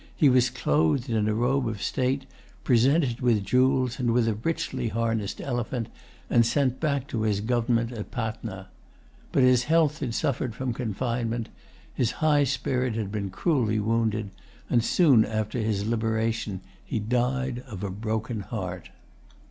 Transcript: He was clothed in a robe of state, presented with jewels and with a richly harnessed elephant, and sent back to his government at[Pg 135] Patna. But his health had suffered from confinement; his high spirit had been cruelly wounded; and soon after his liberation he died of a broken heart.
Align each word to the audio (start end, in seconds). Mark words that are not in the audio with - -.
He 0.15 0.29
was 0.29 0.49
clothed 0.49 1.11
in 1.11 1.27
a 1.27 1.35
robe 1.35 1.67
of 1.67 1.79
state, 1.83 2.25
presented 2.63 3.21
with 3.21 3.45
jewels 3.45 3.99
and 3.99 4.09
with 4.11 4.27
a 4.27 4.33
richly 4.33 4.87
harnessed 4.87 5.39
elephant, 5.39 5.89
and 6.27 6.43
sent 6.43 6.79
back 6.79 7.05
to 7.09 7.21
his 7.21 7.39
government 7.39 7.91
at[Pg 7.91 8.09
135] 8.17 8.33
Patna. 8.33 8.69
But 9.31 9.43
his 9.43 9.65
health 9.65 9.99
had 9.99 10.15
suffered 10.15 10.55
from 10.55 10.73
confinement; 10.73 11.49
his 11.93 12.13
high 12.13 12.45
spirit 12.45 12.95
had 12.95 13.11
been 13.11 13.29
cruelly 13.29 13.77
wounded; 13.77 14.31
and 14.71 14.83
soon 14.83 15.23
after 15.23 15.59
his 15.59 15.85
liberation 15.85 16.61
he 16.83 16.97
died 16.97 17.59
of 17.67 17.83
a 17.83 17.91
broken 17.91 18.39
heart. 18.39 18.89